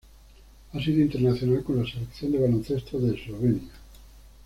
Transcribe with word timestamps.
Ha 0.73 0.79
sido 0.81 0.99
internacional 0.99 1.63
con 1.63 1.77
la 1.77 1.87
Selección 1.87 2.31
de 2.31 2.39
baloncesto 2.39 2.97
de 2.99 3.13
Eslovenia. 3.13 3.69